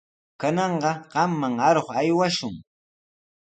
Kananqa 0.39 0.91
qamman 1.11 1.55
aruq 1.67 1.89
aywashun. 1.99 2.55